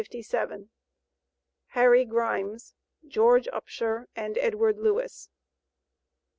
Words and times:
HARRY 1.73 2.05
GRIMES, 2.05 2.73
GEORGE 3.07 3.47
UPSHER, 3.53 4.07
AND 4.15 4.35
EDWARD 4.39 4.79
LEWIS. 4.79 5.29